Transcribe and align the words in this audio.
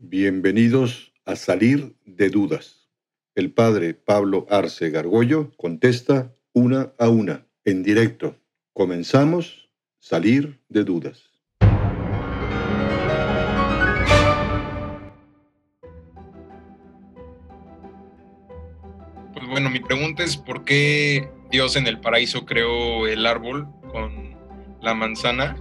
Bienvenidos 0.00 1.12
a 1.24 1.34
Salir 1.34 1.96
de 2.06 2.30
Dudas. 2.30 2.88
El 3.34 3.52
padre 3.52 3.94
Pablo 3.94 4.46
Arce 4.48 4.90
Gargollo 4.90 5.50
contesta 5.56 6.32
una 6.52 6.92
a 7.00 7.08
una, 7.08 7.48
en 7.64 7.82
directo. 7.82 8.36
Comenzamos 8.72 9.72
Salir 9.98 10.60
de 10.68 10.84
Dudas. 10.84 11.32
Pues 19.32 19.46
bueno, 19.48 19.68
mi 19.68 19.80
pregunta 19.80 20.22
es 20.22 20.36
por 20.36 20.64
qué 20.64 21.28
Dios 21.50 21.74
en 21.74 21.88
el 21.88 21.98
paraíso 21.98 22.46
creó 22.46 23.08
el 23.08 23.26
árbol 23.26 23.66
con 23.90 24.36
la 24.80 24.94
manzana, 24.94 25.56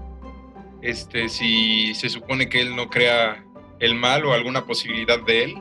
este, 0.84 1.28
si 1.28 1.96
se 1.96 2.10
supone 2.10 2.50
que 2.50 2.62
Él 2.62 2.76
no 2.76 2.88
crea 2.88 3.44
el 3.80 3.96
mal 3.96 4.26
o 4.26 4.34
alguna 4.34 4.66
posibilidad 4.66 5.20
de 5.20 5.44
Él. 5.44 5.56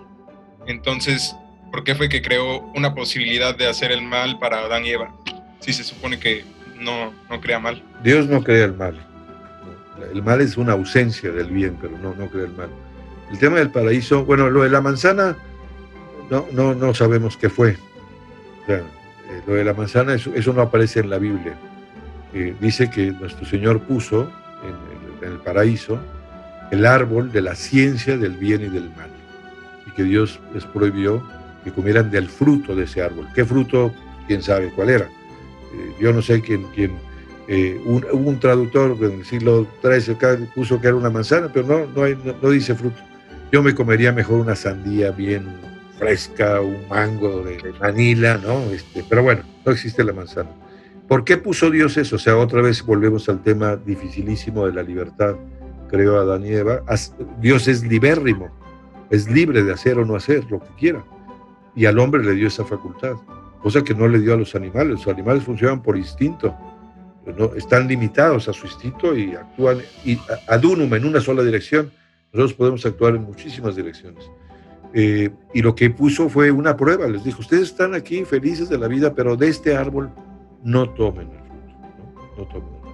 Entonces, 0.66 1.34
¿por 1.70 1.84
qué 1.84 1.94
fue 1.94 2.08
que 2.08 2.22
creó 2.22 2.60
una 2.74 2.94
posibilidad 2.94 3.56
de 3.56 3.68
hacer 3.68 3.92
el 3.92 4.02
mal 4.02 4.38
para 4.38 4.60
Adán 4.60 4.84
y 4.84 4.90
Eva? 4.90 5.14
Si 5.60 5.72
se 5.72 5.84
supone 5.84 6.18
que 6.18 6.44
no, 6.78 7.12
no 7.30 7.40
crea 7.40 7.58
mal. 7.58 7.82
Dios 8.02 8.26
no 8.26 8.42
crea 8.42 8.64
el 8.64 8.74
mal. 8.74 8.98
El 10.12 10.22
mal 10.22 10.40
es 10.40 10.56
una 10.56 10.72
ausencia 10.72 11.30
del 11.30 11.48
bien, 11.48 11.76
pero 11.80 11.96
no, 11.98 12.14
no 12.14 12.28
crea 12.28 12.44
el 12.44 12.52
mal. 12.52 12.68
El 13.30 13.38
tema 13.38 13.58
del 13.58 13.70
paraíso, 13.70 14.24
bueno, 14.24 14.50
lo 14.50 14.62
de 14.62 14.70
la 14.70 14.80
manzana, 14.80 15.36
no, 16.30 16.46
no, 16.52 16.74
no 16.74 16.94
sabemos 16.94 17.36
qué 17.36 17.48
fue. 17.48 17.76
Eh, 18.68 18.82
lo 19.46 19.54
de 19.54 19.64
la 19.64 19.74
manzana, 19.74 20.14
eso, 20.14 20.32
eso 20.34 20.52
no 20.52 20.62
aparece 20.62 21.00
en 21.00 21.10
la 21.10 21.18
Biblia. 21.18 21.56
Eh, 22.34 22.54
dice 22.60 22.90
que 22.90 23.12
nuestro 23.12 23.46
Señor 23.46 23.80
puso 23.80 24.30
en 24.62 25.28
el, 25.28 25.38
paraíso 25.38 25.98
el 26.70 26.86
árbol 26.86 27.32
de 27.32 27.42
la 27.42 27.54
ciencia 27.54 28.16
del 28.16 28.32
bien 28.32 28.62
y 28.62 28.68
del 28.68 28.90
mal. 28.96 29.10
Y 29.86 29.90
que 29.92 30.04
Dios 30.04 30.40
les 30.54 30.64
prohibió 30.64 31.22
que 31.64 31.72
comieran 31.72 32.10
del 32.10 32.28
fruto 32.28 32.74
de 32.74 32.84
ese 32.84 33.02
árbol. 33.02 33.26
¿Qué 33.34 33.44
fruto? 33.44 33.92
¿Quién 34.26 34.42
sabe 34.42 34.70
cuál 34.74 34.90
era? 34.90 35.04
Eh, 35.04 35.94
yo 36.00 36.12
no 36.12 36.22
sé 36.22 36.40
quién... 36.40 36.64
quién 36.74 37.06
eh, 37.48 37.80
un, 37.84 38.04
un 38.10 38.40
traductor 38.40 38.96
en 39.00 39.20
el 39.20 39.24
siglo 39.24 39.68
XIII 39.80 40.16
puso 40.52 40.80
que 40.80 40.88
era 40.88 40.96
una 40.96 41.10
manzana, 41.10 41.48
pero 41.52 41.66
no, 41.66 41.86
no, 42.08 42.34
no, 42.42 42.50
dice 42.50 42.74
fruto. 42.74 43.00
Yo 43.52 43.62
me 43.62 43.72
comería 43.72 44.10
mejor 44.10 44.40
una 44.40 44.56
sandía 44.56 45.12
bien 45.12 45.46
fresca, 45.96 46.60
un 46.60 46.88
mango 46.88 47.42
de, 47.42 47.72
Manila, 47.80 48.38
¿no? 48.38 48.58
Este, 48.72 49.04
pero 49.08 49.22
bueno, 49.22 49.42
no 49.64 49.72
existe 49.72 50.02
la 50.02 50.12
manzana. 50.12 50.50
¿Por 51.06 51.24
qué 51.24 51.36
puso 51.36 51.70
Dios 51.70 51.96
eso? 51.96 52.16
O 52.16 52.18
sea, 52.18 52.36
otra 52.36 52.60
vez 52.62 52.84
volvemos 52.84 53.28
al 53.28 53.40
tema 53.42 53.76
dificilísimo 53.76 54.66
de 54.66 54.72
la 54.72 54.82
libertad. 54.82 55.36
Creó 55.88 56.18
a 56.18 56.22
Adán 56.22 56.44
y 56.44 56.50
Eva. 56.50 56.82
Dios 57.40 57.68
es 57.68 57.84
libérrimo, 57.84 58.50
es 59.10 59.30
libre 59.30 59.62
de 59.62 59.72
hacer 59.72 59.98
o 59.98 60.04
no 60.04 60.16
hacer 60.16 60.44
lo 60.50 60.60
que 60.60 60.74
quiera. 60.78 61.04
Y 61.74 61.86
al 61.86 61.98
hombre 61.98 62.24
le 62.24 62.32
dio 62.32 62.48
esa 62.48 62.64
facultad, 62.64 63.14
cosa 63.62 63.82
que 63.82 63.94
no 63.94 64.08
le 64.08 64.18
dio 64.20 64.34
a 64.34 64.36
los 64.36 64.54
animales. 64.54 65.06
Los 65.06 65.08
animales 65.08 65.44
funcionan 65.44 65.82
por 65.82 65.96
instinto, 65.96 66.54
¿no? 67.38 67.54
están 67.54 67.88
limitados 67.88 68.48
a 68.48 68.52
su 68.52 68.66
instinto 68.66 69.16
y 69.16 69.34
actúan 69.34 69.78
ad 70.48 70.64
unum 70.64 70.92
en 70.94 71.04
una 71.04 71.20
sola 71.20 71.42
dirección. 71.42 71.90
Nosotros 72.32 72.54
podemos 72.54 72.86
actuar 72.86 73.14
en 73.14 73.22
muchísimas 73.22 73.76
direcciones. 73.76 74.30
Eh, 74.92 75.30
y 75.52 75.62
lo 75.62 75.74
que 75.74 75.90
puso 75.90 76.28
fue 76.28 76.50
una 76.50 76.76
prueba. 76.76 77.06
Les 77.06 77.24
dijo, 77.24 77.40
ustedes 77.40 77.64
están 77.64 77.94
aquí 77.94 78.24
felices 78.24 78.68
de 78.68 78.78
la 78.78 78.88
vida, 78.88 79.14
pero 79.14 79.36
de 79.36 79.48
este 79.48 79.76
árbol 79.76 80.10
no 80.62 80.88
tomen 80.90 81.28
el 81.28 81.38
fruto. 81.38 82.36
¿no? 82.36 82.46
tomen 82.46 82.64
el 82.64 82.80
fruto. 82.80 82.85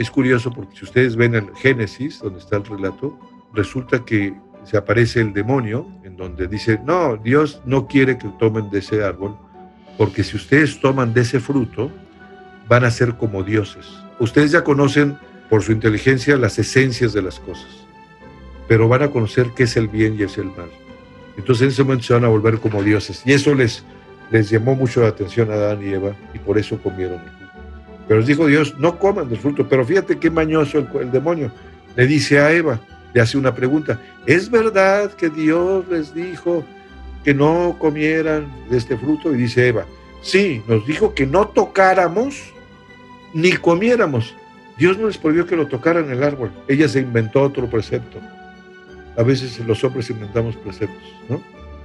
Es 0.00 0.10
curioso 0.10 0.50
porque 0.50 0.78
si 0.78 0.86
ustedes 0.86 1.14
ven 1.14 1.34
el 1.34 1.54
Génesis, 1.56 2.20
donde 2.20 2.38
está 2.38 2.56
el 2.56 2.64
relato, 2.64 3.18
resulta 3.52 4.02
que 4.02 4.34
se 4.64 4.78
aparece 4.78 5.20
el 5.20 5.34
demonio, 5.34 5.86
en 6.04 6.16
donde 6.16 6.48
dice, 6.48 6.80
no, 6.86 7.18
Dios 7.18 7.60
no 7.66 7.86
quiere 7.86 8.16
que 8.16 8.28
tomen 8.38 8.70
de 8.70 8.78
ese 8.78 9.04
árbol, 9.04 9.36
porque 9.98 10.24
si 10.24 10.38
ustedes 10.38 10.80
toman 10.80 11.12
de 11.12 11.20
ese 11.20 11.38
fruto, 11.38 11.90
van 12.66 12.86
a 12.86 12.90
ser 12.90 13.18
como 13.18 13.42
dioses. 13.42 13.86
Ustedes 14.18 14.52
ya 14.52 14.64
conocen 14.64 15.18
por 15.50 15.62
su 15.62 15.72
inteligencia 15.72 16.38
las 16.38 16.58
esencias 16.58 17.12
de 17.12 17.20
las 17.20 17.38
cosas, 17.38 17.86
pero 18.68 18.88
van 18.88 19.02
a 19.02 19.10
conocer 19.10 19.48
qué 19.54 19.64
es 19.64 19.76
el 19.76 19.88
bien 19.88 20.16
y 20.18 20.22
es 20.22 20.38
el 20.38 20.46
mal. 20.46 20.70
Entonces 21.36 21.64
en 21.64 21.68
ese 21.68 21.82
momento 21.82 22.04
se 22.04 22.14
van 22.14 22.24
a 22.24 22.28
volver 22.28 22.58
como 22.58 22.82
dioses. 22.82 23.20
Y 23.26 23.32
eso 23.34 23.54
les, 23.54 23.84
les 24.30 24.48
llamó 24.48 24.74
mucho 24.74 25.02
la 25.02 25.08
atención 25.08 25.50
a 25.50 25.56
Adán 25.56 25.86
y 25.86 25.92
Eva 25.92 26.16
y 26.32 26.38
por 26.38 26.56
eso 26.56 26.82
comieron. 26.82 27.39
Pero 28.10 28.24
dijo 28.24 28.48
Dios, 28.48 28.74
no 28.76 28.98
coman 28.98 29.28
del 29.28 29.38
fruto. 29.38 29.68
Pero 29.68 29.84
fíjate 29.84 30.18
qué 30.18 30.30
mañoso 30.30 30.84
el, 31.00 31.12
demonio. 31.12 31.52
Le 31.94 32.08
dice 32.08 32.40
a 32.40 32.50
Eva, 32.50 32.80
le 33.14 33.20
hace 33.20 33.38
una 33.38 33.54
pregunta, 33.54 34.00
¿es 34.26 34.50
verdad 34.50 35.12
que 35.12 35.30
Dios 35.30 35.84
les 35.88 36.12
dijo 36.12 36.64
que 37.22 37.32
no 37.32 37.76
comieran 37.78 38.52
de 38.68 38.78
este 38.78 38.96
fruto? 38.96 39.32
Y 39.32 39.36
dice 39.36 39.68
Eva, 39.68 39.86
sí, 40.22 40.60
nos 40.66 40.84
dijo 40.88 41.14
que 41.14 41.24
no 41.24 41.46
tocáramos 41.46 42.52
ni 43.32 43.52
comiéramos. 43.52 44.34
Dios 44.76 44.98
no 44.98 45.06
les 45.06 45.16
prohibió 45.16 45.46
que 45.46 45.54
lo 45.54 45.68
tocaran 45.68 46.10
el 46.10 46.24
árbol. 46.24 46.50
Ella 46.66 46.88
se 46.88 46.98
inventó 46.98 47.42
otro 47.42 47.70
precepto. 47.70 48.18
A 49.16 49.22
veces 49.22 49.56
los 49.60 49.84
hombres 49.84 50.10
inventamos 50.10 50.56
preceptos, 50.56 51.14
¿no? 51.28 51.40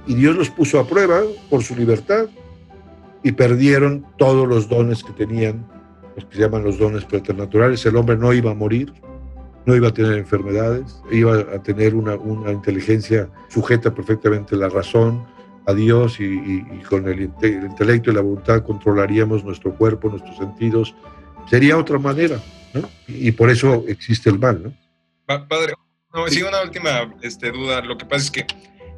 y 0.08 0.14
Dios 0.16 0.34
los 0.34 0.50
puso 0.50 0.80
a 0.80 0.88
prueba 0.88 1.22
por 1.48 1.62
su 1.62 1.76
libertad 1.76 2.26
y 3.22 3.30
perdieron 3.30 4.04
todos 4.16 4.48
los 4.48 4.68
dones 4.68 5.04
que 5.04 5.12
tenían, 5.12 5.64
los 6.16 6.24
que 6.24 6.36
se 6.36 6.42
llaman 6.42 6.64
los 6.64 6.78
dones 6.78 7.04
preternaturales. 7.04 7.84
El 7.86 7.96
hombre 7.96 8.16
no 8.16 8.32
iba 8.32 8.50
a 8.50 8.54
morir, 8.54 8.92
no 9.66 9.76
iba 9.76 9.88
a 9.88 9.94
tener 9.94 10.14
enfermedades, 10.14 11.00
iba 11.12 11.38
a 11.38 11.62
tener 11.62 11.94
una, 11.94 12.16
una 12.16 12.52
inteligencia 12.52 13.28
sujeta 13.48 13.94
perfectamente 13.94 14.54
a 14.54 14.58
la 14.58 14.68
razón, 14.68 15.26
a 15.66 15.74
Dios 15.74 16.20
y, 16.20 16.62
con 16.88 17.08
el, 17.08 17.22
intelecto 17.22 18.10
y 18.10 18.14
la 18.14 18.20
voluntad 18.20 18.62
controlaríamos 18.62 19.44
nuestro 19.44 19.74
cuerpo, 19.74 20.08
nuestros 20.08 20.36
sentidos. 20.36 20.94
Sería 21.50 21.76
otra 21.76 21.98
manera, 21.98 22.40
¿no? 22.72 22.88
Y, 23.08 23.32
por 23.32 23.50
eso 23.50 23.84
existe 23.88 24.30
el 24.30 24.38
mal, 24.38 24.62
¿no? 24.62 25.46
Padre, 25.48 25.74
no, 26.14 26.28
sí, 26.28 26.42
una 26.42 26.62
última 26.62 27.12
este, 27.20 27.50
duda. 27.50 27.82
Lo 27.82 27.98
que 27.98 28.06
pasa 28.06 28.24
es 28.24 28.30
que 28.30 28.46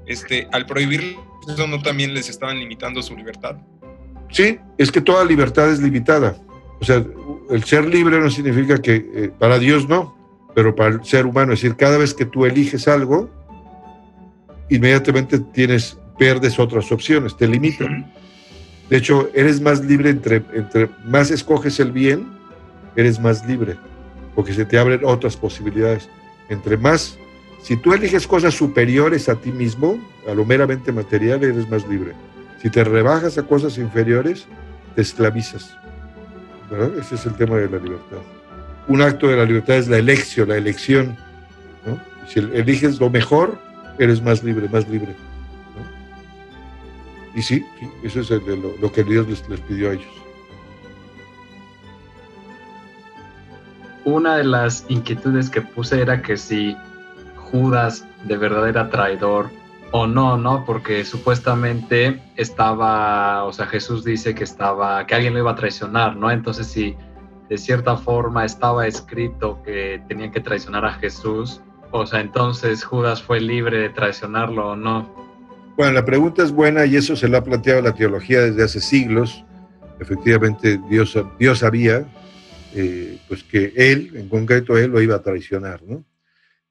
este, 0.07 0.47
al 0.53 0.67
prohibir 0.67 1.17
eso 1.49 1.67
no 1.67 1.81
también 1.81 2.13
les 2.13 2.29
estaban 2.29 2.59
limitando 2.59 3.03
su 3.03 3.17
libertad. 3.17 3.57
Sí, 4.31 4.59
es 4.77 4.93
que 4.93 5.01
toda 5.01 5.25
libertad 5.25 5.71
es 5.73 5.81
limitada. 5.81 6.37
O 6.81 6.85
sea, 6.85 7.05
el 7.51 7.65
ser 7.65 7.87
libre 7.87 8.21
no 8.21 8.31
significa 8.31 8.81
que 8.81 9.11
eh, 9.13 9.31
para 9.37 9.59
Dios 9.59 9.89
no, 9.89 10.17
pero 10.55 10.75
para 10.75 10.91
el 10.91 11.05
ser 11.05 11.27
humano, 11.27 11.53
es 11.53 11.63
decir, 11.63 11.77
cada 11.77 11.99
vez 11.99 12.15
que 12.15 12.25
tú 12.25 12.45
eliges 12.45 12.89
algo, 12.89 13.31
inmediatamente 14.69 15.39
tienes, 15.39 15.99
pierdes 16.19 16.59
otras 16.59 16.91
opciones, 16.93 17.37
te 17.37 17.49
limitan. 17.49 18.13
De 18.91 18.97
hecho, 18.97 19.29
eres 19.35 19.61
más 19.61 19.85
libre 19.85 20.11
entre, 20.11 20.43
entre 20.55 20.89
más 21.05 21.31
escoges 21.31 21.79
el 21.81 21.93
bien, 21.93 22.27
eres 22.97 23.21
más 23.21 23.47
libre, 23.47 23.77
porque 24.35 24.53
se 24.53 24.65
te 24.65 24.79
abren 24.79 25.01
otras 25.05 25.37
posibilidades. 25.37 26.09
Entre 26.49 26.77
más 26.77 27.19
si 27.63 27.77
tú 27.77 27.93
eliges 27.93 28.27
cosas 28.27 28.55
superiores 28.55 29.29
a 29.29 29.35
ti 29.35 29.53
mismo, 29.53 29.99
a 30.29 30.35
lo 30.35 30.45
meramente 30.45 30.93
material, 30.93 31.43
eres 31.43 31.69
más 31.69 31.87
libre. 31.89 32.13
Si 32.63 32.71
te 32.71 32.85
rebajas 32.85 33.37
a 33.39 33.43
cosas 33.43 33.79
inferiores, 33.79 34.47
te 34.95 35.03
esclavizas. 35.03 35.77
Ese 36.99 37.15
es 37.15 37.27
el 37.27 37.35
tema 37.35 37.57
de 37.57 37.69
la 37.69 37.79
libertad. 37.79 38.19
Un 38.89 39.03
acto 39.03 39.29
de 39.29 39.37
la 39.37 39.45
libertad 39.45 39.77
es 39.77 39.89
la 39.89 39.99
elección, 39.99 40.49
la 40.49 40.57
elección. 40.57 41.17
Si 42.27 42.41
eliges 42.41 43.01
lo 43.01 43.09
mejor, 43.09 43.59
eres 43.99 44.23
más 44.23 44.43
libre, 44.45 44.69
más 44.69 44.87
libre. 44.89 45.15
Y 47.35 47.43
sí, 47.43 47.65
eso 48.03 48.21
es 48.21 48.31
lo, 48.31 48.93
que 48.93 49.05
Dios 49.05 49.29
les, 49.29 49.49
les 49.49 49.61
pidió 49.61 49.91
a 49.91 49.93
ellos. 49.95 50.13
Una 54.05 54.37
de 54.37 54.45
las 54.45 54.85
inquietudes 54.89 55.49
que 55.49 55.63
puse 55.63 56.01
era 56.01 56.21
que 56.21 56.37
si 56.37 56.77
Judas 57.37 58.05
de 58.25 58.37
verdad 58.37 58.69
era 58.69 58.91
traidor 58.91 59.51
o 59.91 60.07
no, 60.07 60.37
¿no? 60.37 60.65
Porque 60.65 61.05
supuestamente 61.05 62.21
estaba, 62.37 63.45
o 63.45 63.53
sea, 63.53 63.67
Jesús 63.67 64.05
dice 64.05 64.35
que 64.35 64.45
estaba, 64.45 65.07
que 65.07 65.15
alguien 65.15 65.35
lo 65.35 65.41
iba 65.41 65.53
a 65.53 65.57
traicionar, 65.57 66.17
¿no? 66.17 66.31
Entonces, 66.31 66.67
si 66.67 66.97
de 67.49 67.59
cierta 67.59 67.97
forma 67.97 68.45
estaba 68.45 68.87
escrito 68.87 69.63
que 69.63 70.03
tenían 70.09 70.31
que 70.31 70.41
traicionar 70.41 70.85
a 70.85 70.93
Jesús, 70.95 71.63
o 71.91 72.07
sea, 72.07 72.21
entonces 72.21 72.85
Judas 72.85 73.23
fue 73.23 73.41
libre 73.41 73.79
de 73.79 73.89
traicionarlo 73.89 74.73
o 74.73 74.77
no. 74.77 75.17
Bueno, 75.77 75.93
la 75.93 76.05
pregunta 76.05 76.43
es 76.43 76.53
buena 76.53 76.85
y 76.85 76.97
eso 76.97 77.17
se 77.17 77.29
lo 77.29 77.39
ha 77.39 77.45
planteado 77.45 77.81
la 77.81 77.95
teología 77.95 78.41
desde 78.41 78.65
hace 78.65 78.81
siglos. 78.81 79.45
Efectivamente, 80.01 80.79
Dios, 80.91 81.19
Dios 81.39 81.61
sabía 81.61 82.07
eh, 82.75 83.19
pues 83.29 83.43
que 83.45 83.73
él, 83.77 84.11
en 84.15 84.29
concreto 84.29 84.77
él, 84.77 84.91
lo 84.91 85.01
iba 85.01 85.17
a 85.17 85.23
traicionar, 85.23 85.83
¿no? 85.85 86.05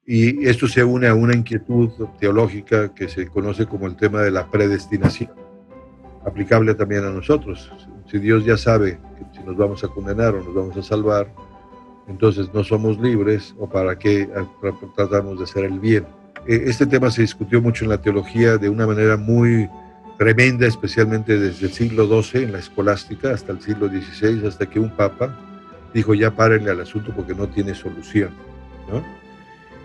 Y 0.09 0.47
esto 0.47 0.69
se 0.69 0.85
une 0.85 1.07
a 1.07 1.13
una 1.13 1.35
inquietud 1.35 1.89
teológica 2.17 2.93
que 2.95 3.09
se 3.09 3.27
conoce 3.27 3.65
como 3.65 3.87
el 3.87 3.97
tema 3.97 4.21
de 4.21 4.31
la 4.31 4.49
predestinación, 4.49 5.31
aplicable 6.25 6.73
también 6.75 7.03
a 7.03 7.09
nosotros. 7.09 7.69
Si 8.09 8.17
Dios 8.17 8.45
ya 8.45 8.55
sabe 8.55 8.99
que 9.17 9.37
si 9.37 9.43
nos 9.43 9.57
vamos 9.57 9.83
a 9.83 9.89
condenar 9.89 10.33
o 10.33 10.41
nos 10.41 10.55
vamos 10.55 10.77
a 10.77 10.81
salvar, 10.81 11.27
entonces 12.07 12.47
no 12.53 12.63
somos 12.63 12.97
libres 13.01 13.53
o 13.59 13.69
para 13.69 13.99
qué 13.99 14.29
tratamos 14.95 15.39
de 15.39 15.43
hacer 15.43 15.65
el 15.65 15.77
bien. 15.77 16.05
eh, 16.47 16.63
este 16.67 16.85
tema 16.85 17.11
se 17.11 17.23
discutió 17.23 17.61
mucho 17.61 17.83
en 17.83 17.89
la 17.89 18.01
teología 18.01 18.57
de 18.57 18.69
una 18.69 18.87
manera 18.87 19.17
muy 19.17 19.69
tremenda, 20.17 20.67
especialmente 20.67 21.37
desde 21.37 21.67
el 21.67 21.73
siglo 21.73 22.07
XII 22.21 22.43
en 22.43 22.53
la 22.53 22.59
escolástica 22.59 23.31
hasta 23.31 23.51
el 23.51 23.59
siglo 23.59 23.89
XVI, 23.89 24.47
hasta 24.47 24.65
que 24.69 24.79
un 24.79 24.89
papa 24.89 25.37
dijo 25.93 26.13
ya 26.13 26.33
párenle 26.33 26.71
al 26.71 26.79
asunto 26.79 27.11
porque 27.13 27.35
no 27.35 27.49
tiene 27.49 27.75
solución. 27.75 28.29
¿no? 28.89 29.26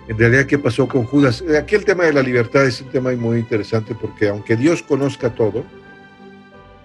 En 0.08 0.18
realidad, 0.18 0.46
¿qué 0.46 0.58
pasó 0.58 0.88
con 0.88 1.04
Judas? 1.04 1.42
Eh, 1.48 1.56
aquí 1.56 1.76
el 1.76 1.84
tema 1.84 2.04
de 2.04 2.12
la 2.12 2.22
libertad 2.22 2.66
es 2.66 2.80
un 2.80 2.88
tema 2.88 3.12
muy 3.12 3.38
interesante 3.38 3.94
porque 3.94 4.28
aunque 4.28 4.56
Dios 4.56 4.82
conozca 4.82 5.30
todo, 5.30 5.64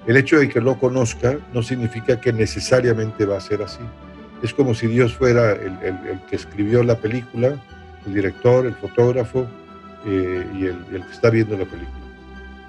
el 0.05 0.17
hecho 0.17 0.39
de 0.39 0.47
que 0.47 0.61
lo 0.61 0.77
conozca 0.77 1.37
no 1.53 1.63
significa 1.63 2.21
que 2.21 2.31
necesariamente 2.31 3.25
va 3.25 3.37
a 3.37 3.41
ser 3.41 3.61
así. 3.61 3.81
Es 4.43 4.53
como 4.53 4.75
si 4.75 4.87
Dios 4.87 5.15
fuera 5.15 5.51
el, 5.53 6.19
que 6.29 6.35
escribió 6.35 6.83
la 6.83 6.99
película, 6.99 7.61
el 8.05 8.13
director, 8.13 8.65
el 8.67 8.75
fotógrafo 8.75 9.47
eh, 10.05 10.45
y 10.53 10.65
el, 10.65 10.85
el 10.93 11.05
que 11.05 11.11
está 11.11 11.31
viendo 11.31 11.57
la 11.57 11.65
película. 11.65 11.97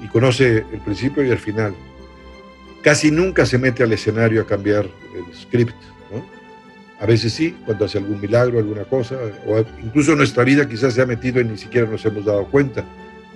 Y 0.01 0.09
conoce 0.09 0.65
el 0.73 0.81
principio 0.85 1.25
y 1.25 1.31
el 1.31 1.39
final. 1.39 1.75
Casi 2.83 3.11
nunca 3.11 3.45
se 3.45 3.59
mete 3.59 3.83
al 3.83 3.93
escenario 3.93 4.41
a 4.41 4.47
cambiar 4.47 4.87
el 4.87 5.35
script. 5.37 5.75
A 7.01 7.07
veces 7.07 7.33
sí, 7.33 7.57
cuando 7.65 7.85
hace 7.85 7.99
algún 7.99 8.21
milagro, 8.21 8.59
alguna 8.59 8.85
cosa, 8.85 9.17
o 9.47 9.65
incluso 9.83 10.17
nuestra 10.17 10.43
vida 10.43 10.69
quizás 10.69 10.95
se 10.95 11.03
ha 11.03 11.07
metido 11.07 11.41
y 11.41 11.45
ni 11.45 11.57
siquiera 11.57 11.89
nos 11.89 12.05
hemos 12.05 12.25
dado 12.25 12.45
cuenta, 12.47 12.85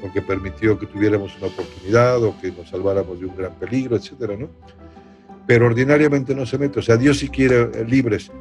porque 0.00 0.20
permitió 0.20 0.76
que 0.78 0.86
tuviéramos 0.86 1.36
una 1.38 1.46
oportunidad 1.46 2.22
o 2.24 2.36
que 2.40 2.50
nos 2.50 2.68
salváramos 2.68 3.20
de 3.20 3.26
un 3.26 3.36
gran 3.36 3.54
peligro, 3.54 3.94
etcétera, 3.94 4.36
¿no? 4.36 4.48
Pero 5.46 5.66
ordinariamente 5.66 6.34
no 6.34 6.44
se 6.44 6.58
mete, 6.58 6.80
o 6.80 6.82
sea, 6.82 6.96
Dios 6.96 7.18
sí 7.18 7.28
quiere 7.28 7.70
eh, 7.74 7.84
libres. 7.86 8.32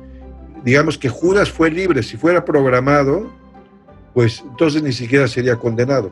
Digamos 0.63 0.97
que 0.97 1.09
Judas 1.09 1.51
fue 1.51 1.69
libre, 1.69 2.01
si 2.01 2.17
fuera 2.17 2.43
programado, 2.43 3.31
pues 4.15 4.43
entonces 4.47 4.81
ni 4.81 4.91
siquiera 4.91 5.27
sería 5.27 5.55
condenado. 5.55 6.11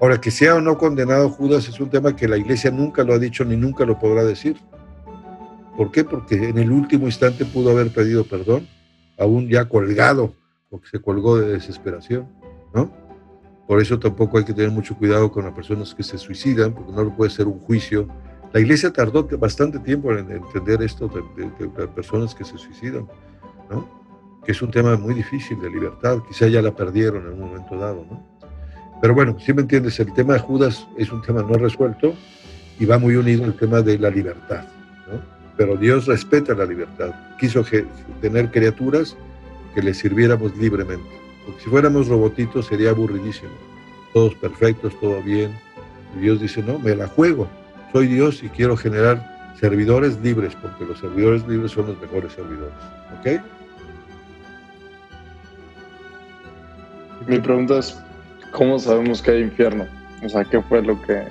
Ahora, 0.00 0.20
que 0.20 0.30
sea 0.30 0.56
o 0.56 0.60
no 0.60 0.78
condenado 0.78 1.28
Judas 1.30 1.68
es 1.68 1.80
un 1.80 1.90
tema 1.90 2.14
que 2.14 2.28
la 2.28 2.36
iglesia 2.36 2.70
nunca 2.70 3.02
lo 3.02 3.14
ha 3.14 3.18
dicho 3.18 3.44
ni 3.44 3.56
nunca 3.56 3.84
lo 3.84 3.98
podrá 3.98 4.24
decir. 4.24 4.56
¿Por 5.76 5.90
qué? 5.90 6.04
Porque 6.04 6.48
en 6.48 6.58
el 6.58 6.72
último 6.72 7.06
instante 7.06 7.44
pudo 7.44 7.70
haber 7.70 7.90
pedido 7.90 8.24
perdón, 8.24 8.66
aún 9.18 9.48
ya 9.48 9.68
colgado, 9.68 10.32
porque 10.70 10.88
se 10.88 11.00
colgó 11.00 11.38
de 11.38 11.52
desesperación, 11.52 12.28
¿no? 12.74 12.90
Por 13.66 13.80
eso 13.80 13.98
tampoco 13.98 14.38
hay 14.38 14.44
que 14.44 14.54
tener 14.54 14.70
mucho 14.70 14.96
cuidado 14.96 15.30
con 15.30 15.44
las 15.44 15.52
personas 15.52 15.94
que 15.94 16.02
se 16.02 16.18
suicidan, 16.18 16.72
porque 16.72 16.92
no 16.92 17.14
puede 17.14 17.30
ser 17.30 17.46
un 17.46 17.58
juicio. 17.60 18.08
La 18.52 18.60
iglesia 18.60 18.92
tardó 18.92 19.26
bastante 19.38 19.78
tiempo 19.80 20.12
en 20.12 20.30
entender 20.30 20.82
esto 20.82 21.08
de, 21.08 21.86
personas 21.88 22.34
que 22.34 22.44
se 22.44 22.56
suicidan, 22.56 23.06
¿no? 23.68 23.88
Que 24.44 24.52
es 24.52 24.62
un 24.62 24.70
tema 24.70 24.96
muy 24.96 25.14
difícil 25.14 25.60
de 25.60 25.68
libertad, 25.68 26.18
quizá 26.28 26.46
ya 26.46 26.62
la 26.62 26.74
perdieron 26.74 27.26
en 27.26 27.32
un 27.32 27.40
momento 27.40 27.76
dado, 27.76 28.06
¿no? 28.08 28.36
Pero 29.02 29.14
bueno, 29.14 29.36
si 29.38 29.52
me 29.52 29.62
entiendes, 29.62 29.98
el 30.00 30.12
tema 30.14 30.34
de 30.34 30.38
Judas 30.38 30.86
es 30.96 31.12
un 31.12 31.20
tema 31.20 31.42
no 31.42 31.54
resuelto 31.54 32.14
y 32.78 32.86
va 32.86 32.98
muy 32.98 33.16
unido 33.16 33.44
al 33.44 33.54
tema 33.54 33.82
de 33.82 33.98
la 33.98 34.08
libertad. 34.08 34.64
Pero 35.56 35.76
Dios 35.76 36.06
respeta 36.06 36.54
la 36.54 36.66
libertad. 36.66 37.14
Quiso 37.38 37.64
tener 38.20 38.50
criaturas 38.50 39.16
que 39.74 39.82
le 39.82 39.94
sirviéramos 39.94 40.56
libremente. 40.56 41.08
Porque 41.44 41.62
si 41.62 41.70
fuéramos 41.70 42.08
robotitos 42.08 42.66
sería 42.66 42.90
aburridísimo. 42.90 43.50
Todos 44.12 44.34
perfectos, 44.34 44.98
todo 45.00 45.22
bien. 45.22 45.52
Y 46.16 46.20
Dios 46.20 46.40
dice, 46.40 46.62
no, 46.62 46.78
me 46.78 46.94
la 46.94 47.06
juego. 47.06 47.48
Soy 47.92 48.06
Dios 48.08 48.42
y 48.42 48.48
quiero 48.48 48.76
generar 48.76 49.54
servidores 49.58 50.20
libres, 50.20 50.54
porque 50.60 50.84
los 50.84 50.98
servidores 50.98 51.46
libres 51.46 51.72
son 51.72 51.86
los 51.86 52.00
mejores 52.00 52.32
servidores. 52.32 52.74
¿Ok? 53.18 53.40
Mi 57.26 57.38
pregunta 57.38 57.78
es, 57.78 57.98
¿cómo 58.52 58.78
sabemos 58.78 59.22
que 59.22 59.32
hay 59.32 59.42
infierno? 59.42 59.86
O 60.24 60.28
sea, 60.28 60.44
¿qué 60.44 60.60
fue 60.62 60.82
lo 60.82 61.00
que... 61.02 61.22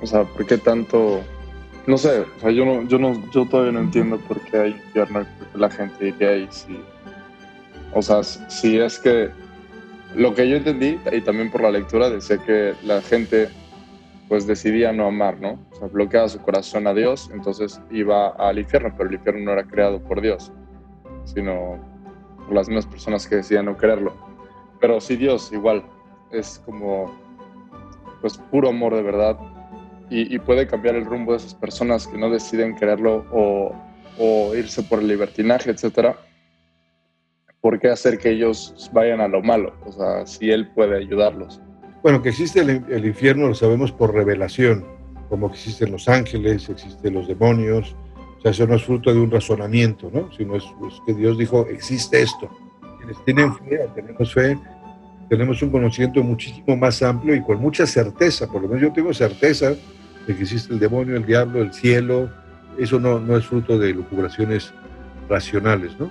O 0.00 0.06
sea, 0.06 0.24
¿por 0.24 0.46
qué 0.46 0.58
tanto 0.58 1.22
no 1.86 1.98
sé, 1.98 2.20
o 2.20 2.40
sea, 2.40 2.50
yo, 2.50 2.64
no, 2.64 2.82
yo, 2.82 2.98
no, 2.98 3.30
yo 3.30 3.46
todavía 3.46 3.72
no 3.72 3.80
entiendo 3.80 4.18
por 4.18 4.40
qué 4.40 4.56
hay 4.56 4.70
infierno 4.70 5.22
y 5.22 5.24
por 5.24 5.48
qué 5.48 5.58
la 5.58 5.70
gente 5.70 6.04
diría 6.04 6.30
ahí. 6.30 6.48
O 7.92 8.02
sea, 8.02 8.22
si 8.22 8.78
es 8.78 8.98
que 8.98 9.30
lo 10.14 10.34
que 10.34 10.48
yo 10.48 10.56
entendí, 10.56 10.98
y 11.10 11.20
también 11.22 11.50
por 11.50 11.62
la 11.62 11.70
lectura, 11.70 12.08
decía 12.08 12.38
que 12.38 12.74
la 12.84 13.02
gente 13.02 13.48
pues 14.28 14.46
decidía 14.46 14.92
no 14.92 15.06
amar, 15.06 15.40
¿no? 15.40 15.58
O 15.72 15.76
sea, 15.76 15.88
bloqueaba 15.88 16.28
su 16.28 16.40
corazón 16.40 16.86
a 16.86 16.94
Dios, 16.94 17.30
entonces 17.34 17.80
iba 17.90 18.28
al 18.28 18.58
infierno, 18.58 18.94
pero 18.96 19.08
el 19.08 19.16
infierno 19.16 19.44
no 19.44 19.52
era 19.52 19.64
creado 19.64 20.00
por 20.00 20.22
Dios, 20.22 20.52
sino 21.24 21.78
por 22.46 22.54
las 22.54 22.68
mismas 22.68 22.86
personas 22.86 23.26
que 23.26 23.36
decían 23.36 23.66
no 23.66 23.76
quererlo. 23.76 24.14
Pero 24.80 25.00
sí 25.00 25.16
Dios 25.16 25.52
igual 25.52 25.84
es 26.30 26.62
como 26.64 27.14
pues 28.22 28.38
puro 28.38 28.70
amor 28.70 28.94
de 28.94 29.02
verdad 29.02 29.36
y, 30.12 30.38
puede 30.40 30.66
cambiar 30.66 30.94
el 30.94 31.06
rumbo 31.06 31.32
de 31.32 31.38
esas 31.38 31.54
personas 31.54 32.06
que 32.06 32.18
no 32.18 32.28
deciden 32.28 32.76
quererlo 32.76 33.24
o, 33.32 33.74
irse 34.54 34.82
por 34.82 35.00
el 35.00 35.08
libertinaje, 35.08 35.70
etcétera. 35.70 36.16
¿Por 37.60 37.80
qué 37.80 37.88
hacer 37.88 38.18
que 38.18 38.30
ellos 38.30 38.90
vayan 38.92 39.20
a 39.20 39.28
lo 39.28 39.40
malo? 39.42 39.74
O 39.86 39.92
sea, 39.92 40.26
si 40.26 40.50
Él 40.50 40.68
puede 40.68 40.98
ayudarlos. 40.98 41.60
Bueno, 42.02 42.20
que 42.20 42.28
existe 42.28 42.60
el, 42.60 43.06
infierno 43.06 43.48
lo 43.48 43.54
sabemos 43.54 43.90
por 43.90 44.12
revelación, 44.12 44.84
como 45.28 45.48
que 45.48 45.54
existen 45.54 45.92
los 45.92 46.08
ángeles, 46.08 46.68
existen 46.68 47.14
los 47.14 47.26
demonios. 47.26 47.96
O 48.38 48.42
sea, 48.42 48.50
eso 48.50 48.66
no 48.66 48.74
es 48.74 48.84
fruto 48.84 49.12
de 49.14 49.20
un 49.20 49.30
razonamiento, 49.30 50.10
¿no? 50.12 50.30
Sino 50.36 50.56
es, 50.56 50.64
que 51.06 51.14
Dios 51.14 51.38
dijo, 51.38 51.66
existe 51.68 52.20
esto. 52.20 52.50
Quienes 52.98 53.24
tienen 53.24 53.54
fe, 53.54 53.88
tenemos 53.94 54.34
fe, 54.34 54.58
tenemos 55.30 55.62
un 55.62 55.70
conocimiento 55.70 56.22
muchísimo 56.22 56.76
más 56.76 57.02
amplio 57.02 57.34
y 57.34 57.42
con 57.42 57.60
mucha 57.60 57.86
certeza, 57.86 58.46
por 58.46 58.60
lo 58.60 58.68
menos 58.68 58.82
yo 58.82 58.92
tengo 58.92 59.14
certeza 59.14 59.74
de 60.26 60.36
que 60.36 60.42
existe 60.42 60.72
el 60.72 60.78
demonio, 60.78 61.16
el 61.16 61.26
diablo, 61.26 61.62
el 61.62 61.72
cielo, 61.72 62.28
eso 62.78 62.98
no, 62.98 63.20
no 63.20 63.36
es 63.36 63.46
fruto 63.46 63.78
de 63.78 63.92
lucubraciones 63.92 64.72
racionales, 65.28 65.92
¿no? 65.98 66.10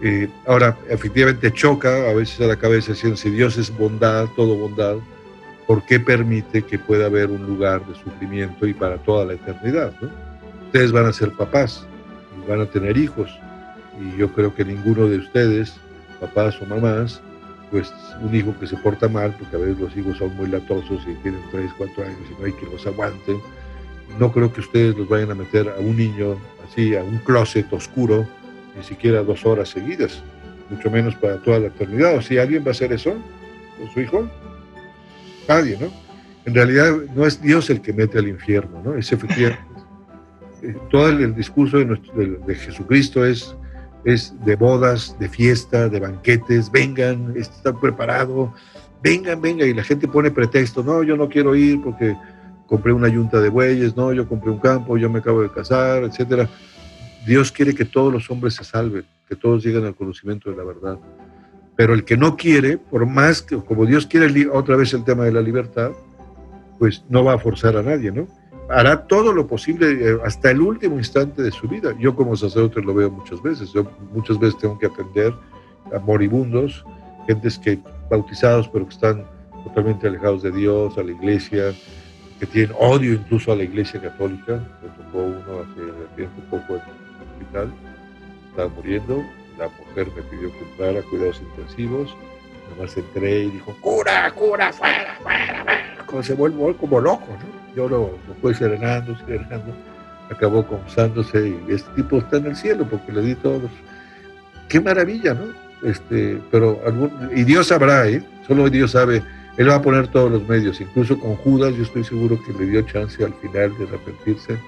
Eh, 0.00 0.28
ahora, 0.46 0.76
efectivamente 0.88 1.52
choca 1.52 2.08
a 2.08 2.14
veces 2.14 2.40
a 2.40 2.46
la 2.46 2.56
cabeza 2.56 2.92
diciendo, 2.92 3.16
si 3.16 3.30
Dios 3.30 3.56
es 3.58 3.76
bondad, 3.76 4.26
todo 4.36 4.54
bondad, 4.54 4.96
¿por 5.66 5.84
qué 5.86 5.98
permite 5.98 6.62
que 6.62 6.78
pueda 6.78 7.06
haber 7.06 7.30
un 7.30 7.44
lugar 7.46 7.84
de 7.86 7.94
sufrimiento 7.96 8.66
y 8.66 8.74
para 8.74 8.98
toda 8.98 9.24
la 9.24 9.32
eternidad? 9.34 9.92
Ustedes 10.66 10.92
van 10.92 11.06
a 11.06 11.12
ser 11.12 11.32
papás, 11.32 11.84
y 12.36 12.48
van 12.48 12.60
a 12.60 12.66
tener 12.66 12.96
hijos, 12.96 13.30
y 14.00 14.16
yo 14.16 14.32
creo 14.32 14.54
que 14.54 14.64
ninguno 14.64 15.08
de 15.08 15.18
ustedes, 15.18 15.74
papás 16.20 16.60
o 16.62 16.66
mamás, 16.66 17.20
pues 17.70 17.92
un 18.20 18.34
hijo 18.34 18.54
que 18.58 18.66
se 18.66 18.76
porta 18.76 19.08
mal, 19.08 19.34
porque 19.38 19.56
a 19.56 19.58
veces 19.58 19.78
los 19.78 19.96
hijos 19.96 20.18
son 20.18 20.34
muy 20.36 20.48
latosos 20.48 21.00
y 21.06 21.14
tienen 21.22 21.40
3, 21.50 21.70
4 21.76 22.04
años 22.04 22.18
y 22.30 22.40
no 22.40 22.46
hay 22.46 22.52
que 22.52 22.66
los 22.66 22.86
aguanten. 22.86 23.40
No 24.18 24.32
creo 24.32 24.52
que 24.52 24.60
ustedes 24.60 24.96
los 24.96 25.08
vayan 25.08 25.30
a 25.30 25.34
meter 25.34 25.68
a 25.68 25.80
un 25.80 25.96
niño 25.96 26.36
así, 26.66 26.96
a 26.96 27.02
un 27.02 27.18
closet 27.18 27.70
oscuro, 27.72 28.26
ni 28.76 28.82
siquiera 28.82 29.22
dos 29.22 29.44
horas 29.44 29.68
seguidas, 29.68 30.22
mucho 30.70 30.90
menos 30.90 31.14
para 31.16 31.38
toda 31.42 31.60
la 31.60 31.66
eternidad. 31.66 32.16
O 32.16 32.22
si 32.22 32.38
alguien 32.38 32.62
va 32.62 32.68
a 32.68 32.70
hacer 32.70 32.92
eso 32.92 33.14
con 33.78 33.90
su 33.92 34.00
hijo, 34.00 34.28
nadie, 35.48 35.76
¿no? 35.78 35.90
En 36.44 36.54
realidad 36.54 36.96
no 37.14 37.26
es 37.26 37.40
Dios 37.42 37.68
el 37.68 37.82
que 37.82 37.92
mete 37.92 38.18
al 38.18 38.28
infierno, 38.28 38.82
¿no? 38.82 38.94
Es 38.94 39.12
efectivamente. 39.12 39.60
Eh, 40.62 40.74
todo 40.90 41.08
el, 41.08 41.34
discurso 41.34 41.78
de, 41.78 41.84
de 41.84 42.54
Jesucristo 42.54 43.24
es 43.24 43.54
es 44.04 44.34
de 44.44 44.56
bodas, 44.56 45.16
de 45.18 45.28
fiesta, 45.28 45.88
de 45.88 46.00
banquetes, 46.00 46.70
vengan, 46.70 47.34
está 47.36 47.72
preparado, 47.72 48.52
vengan, 49.02 49.40
vengan, 49.40 49.68
y 49.68 49.74
la 49.74 49.84
gente 49.84 50.08
pone 50.08 50.30
pretexto, 50.30 50.82
no, 50.82 51.02
yo 51.02 51.16
no 51.16 51.28
quiero 51.28 51.54
ir 51.54 51.80
porque 51.82 52.16
compré 52.66 52.92
una 52.92 53.08
yunta 53.08 53.40
de 53.40 53.48
bueyes, 53.48 53.96
no, 53.96 54.12
yo 54.12 54.28
compré 54.28 54.50
un 54.50 54.58
campo, 54.58 54.96
yo 54.98 55.08
me 55.10 55.20
acabo 55.20 55.42
de 55.42 55.50
casar, 55.50 56.04
etcétera. 56.04 56.48
Dios 57.26 57.50
quiere 57.50 57.74
que 57.74 57.84
todos 57.84 58.12
los 58.12 58.30
hombres 58.30 58.54
se 58.54 58.64
salven, 58.64 59.04
que 59.28 59.36
todos 59.36 59.64
lleguen 59.64 59.84
al 59.84 59.94
conocimiento 59.94 60.50
de 60.50 60.56
la 60.56 60.64
verdad. 60.64 60.98
Pero 61.76 61.94
el 61.94 62.04
que 62.04 62.16
no 62.16 62.36
quiere, 62.36 62.76
por 62.76 63.06
más 63.06 63.42
que, 63.42 63.56
como 63.56 63.86
Dios 63.86 64.06
quiere 64.06 64.48
otra 64.48 64.76
vez 64.76 64.92
el 64.94 65.04
tema 65.04 65.24
de 65.24 65.32
la 65.32 65.40
libertad, 65.40 65.92
pues 66.78 67.04
no 67.08 67.24
va 67.24 67.34
a 67.34 67.38
forzar 67.38 67.76
a 67.76 67.82
nadie, 67.82 68.12
¿no? 68.12 68.28
Hará 68.68 69.06
todo 69.06 69.32
lo 69.32 69.46
posible 69.46 69.92
eh, 69.92 70.18
hasta 70.24 70.50
el 70.50 70.60
último 70.60 70.98
instante 70.98 71.42
de 71.42 71.50
su 71.50 71.68
vida. 71.68 71.94
Yo 71.98 72.14
como 72.14 72.36
sacerdote 72.36 72.80
lo 72.82 72.94
veo 72.94 73.10
muchas 73.10 73.42
veces. 73.42 73.72
Yo 73.72 73.84
muchas 74.12 74.38
veces 74.38 74.58
tengo 74.58 74.78
que 74.78 74.86
atender 74.86 75.34
a 75.94 75.98
moribundos, 75.98 76.84
gentes 77.26 77.58
que 77.58 77.78
bautizados 78.10 78.68
pero 78.68 78.86
que 78.86 78.94
están 78.94 79.24
totalmente 79.64 80.06
alejados 80.06 80.42
de 80.42 80.50
Dios, 80.50 80.96
a 80.98 81.02
la 81.02 81.12
iglesia, 81.12 81.74
que 82.38 82.46
tienen 82.46 82.74
odio 82.78 83.14
incluso 83.14 83.52
a 83.52 83.56
la 83.56 83.64
iglesia 83.64 84.00
católica. 84.00 84.62
Me 84.82 84.88
tocó 85.04 85.18
uno 85.18 85.60
hace 85.60 86.16
tiempo 86.16 86.42
poco 86.50 86.74
en 86.74 86.82
el 86.82 87.32
hospital, 87.32 87.72
estaba 88.50 88.68
muriendo, 88.68 89.22
la 89.58 89.68
mujer 89.68 90.08
me 90.14 90.22
pidió 90.22 90.52
que 90.52 90.70
entrara 90.70 91.00
a 91.00 91.02
cuidados 91.02 91.40
intensivos, 91.40 92.14
más 92.78 92.96
entré 92.96 93.44
y 93.44 93.50
dijo, 93.50 93.74
cura, 93.80 94.30
cura, 94.32 94.72
fuera, 94.72 95.16
fuera, 95.22 95.64
fuera. 96.06 96.22
Se 96.22 96.34
vuelve 96.34 96.74
como 96.76 97.00
loco, 97.00 97.26
¿no? 97.26 97.57
Yo 97.78 97.88
lo, 97.88 98.18
fue 98.42 98.54
serenando, 98.54 99.16
serenando, 99.24 99.72
acabó 100.28 100.66
confesándose 100.66 101.48
y 101.48 101.72
este 101.72 101.88
tipo 101.94 102.18
está 102.18 102.38
en 102.38 102.46
el 102.46 102.56
cielo 102.56 102.84
porque 102.90 103.12
le 103.12 103.22
di 103.22 103.34
todos. 103.36 103.70
Qué 104.68 104.80
maravilla, 104.80 105.32
¿no? 105.34 105.46
Este, 105.88 106.40
pero 106.50 106.80
algún, 106.84 107.12
y 107.34 107.44
Dios 107.44 107.68
sabrá, 107.68 108.08
¿eh? 108.08 108.20
Solo 108.48 108.68
Dios 108.68 108.90
sabe, 108.90 109.22
Él 109.56 109.70
va 109.70 109.76
a 109.76 109.82
poner 109.82 110.08
todos 110.08 110.30
los 110.30 110.46
medios, 110.48 110.80
incluso 110.80 111.16
con 111.20 111.36
Judas, 111.36 111.72
yo 111.76 111.84
estoy 111.84 112.02
seguro 112.02 112.36
que 112.44 112.52
le 112.52 112.66
dio 112.66 112.82
chance 112.82 113.24
al 113.24 113.34
final 113.34 113.72
de 113.78 113.84
arrepentirse, 113.84 114.58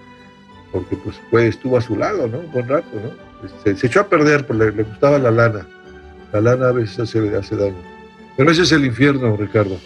porque 0.70 0.94
pues, 0.96 1.20
pues 1.32 1.56
estuvo 1.56 1.78
a 1.78 1.80
su 1.80 1.96
lado, 1.96 2.28
¿no? 2.28 2.38
Un 2.38 2.52
buen 2.52 2.68
rato, 2.68 2.88
¿no? 2.94 3.50
Se, 3.64 3.86
echó 3.86 4.02
a 4.02 4.08
perder, 4.08 4.46
porque 4.46 4.70
le, 4.70 4.84
gustaba 4.84 5.18
la 5.18 5.32
lana. 5.32 5.66
La 6.32 6.40
lana 6.40 6.68
a 6.68 6.72
veces 6.72 7.00
hace, 7.00 7.36
hace 7.36 7.56
daño. 7.56 7.82
Pero 8.36 8.52
ese 8.52 8.62
es 8.62 8.70
el 8.70 8.84
infierno, 8.84 9.36
Ricardo. 9.36 9.78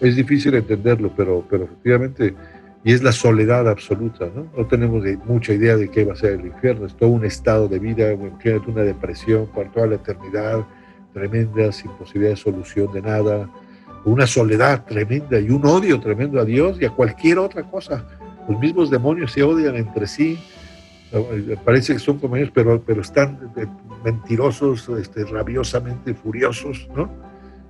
Es 0.00 0.16
difícil 0.16 0.54
entenderlo, 0.54 1.10
pero, 1.16 1.44
pero 1.48 1.64
efectivamente, 1.64 2.34
y 2.84 2.92
es 2.92 3.02
la 3.02 3.12
soledad 3.12 3.68
absoluta, 3.68 4.28
¿no? 4.34 4.46
No 4.56 4.66
tenemos 4.66 5.02
mucha 5.24 5.52
idea 5.52 5.76
de 5.76 5.90
qué 5.90 6.04
va 6.04 6.12
a 6.12 6.16
ser 6.16 6.34
el 6.34 6.46
infierno, 6.46 6.86
es 6.86 6.96
todo 6.96 7.10
un 7.10 7.24
estado 7.24 7.66
de 7.66 7.78
vida, 7.78 8.14
una 8.14 8.82
depresión 8.82 9.46
por 9.48 9.72
toda 9.72 9.88
la 9.88 9.94
eternidad, 9.96 10.64
tremenda, 11.12 11.72
sin 11.72 11.90
posibilidad 11.92 12.30
de 12.32 12.36
solución 12.36 12.92
de 12.92 13.02
nada, 13.02 13.50
una 14.04 14.26
soledad 14.26 14.84
tremenda 14.84 15.40
y 15.40 15.50
un 15.50 15.64
odio 15.66 15.98
tremendo 15.98 16.40
a 16.40 16.44
Dios 16.44 16.78
y 16.80 16.84
a 16.84 16.90
cualquier 16.90 17.38
otra 17.38 17.64
cosa. 17.64 18.04
Los 18.48 18.60
mismos 18.60 18.90
demonios 18.90 19.32
se 19.32 19.42
odian 19.42 19.76
entre 19.76 20.06
sí, 20.06 20.38
parece 21.64 21.94
que 21.94 21.98
son 21.98 22.18
como 22.18 22.36
ellos, 22.36 22.50
pero, 22.54 22.80
pero 22.80 23.00
están 23.00 23.52
mentirosos, 24.04 24.88
este, 24.90 25.24
rabiosamente 25.24 26.14
furiosos, 26.14 26.88
¿no? 26.94 27.10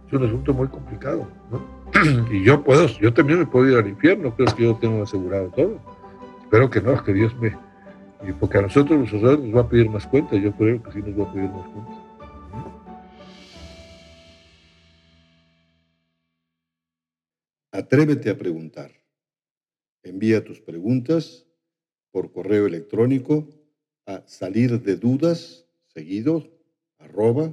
Es 0.06 0.12
un 0.12 0.24
asunto 0.24 0.54
muy 0.54 0.68
complicado, 0.68 1.26
¿no? 1.50 1.60
y 2.32 2.44
yo 2.44 2.62
puedo, 2.62 2.86
yo 2.86 3.12
también 3.12 3.40
me 3.40 3.46
puedo 3.46 3.68
ir 3.68 3.76
al 3.76 3.88
infierno, 3.88 4.34
creo 4.34 4.54
que 4.54 4.62
yo 4.62 4.76
tengo 4.76 5.02
asegurado 5.02 5.50
todo. 5.50 5.80
Espero 6.42 6.70
que 6.70 6.80
no, 6.80 7.02
que 7.02 7.12
Dios 7.12 7.34
me... 7.40 7.56
Porque 8.40 8.58
a 8.58 8.62
nosotros 8.62 8.98
los 9.00 9.10
sacerdotes 9.10 9.44
nos 9.44 9.56
va 9.56 9.60
a 9.62 9.68
pedir 9.68 9.90
más 9.90 10.06
cuentas, 10.06 10.40
yo 10.40 10.52
creo 10.52 10.82
que 10.82 10.92
sí 10.92 11.02
nos 11.02 11.18
va 11.18 11.28
a 11.28 11.32
pedir 11.32 11.50
más 11.50 11.68
cuentas. 11.68 11.96
Atrévete 17.72 18.30
a 18.30 18.38
preguntar. 18.38 18.90
Envía 20.02 20.42
tus 20.44 20.60
preguntas 20.60 21.46
por 22.10 22.32
correo 22.32 22.66
electrónico 22.66 23.48
a 24.06 24.22
salir 24.26 24.80
de 24.80 24.96
dudas 24.96 25.66
seguido 25.88 26.48
arroba 26.98 27.52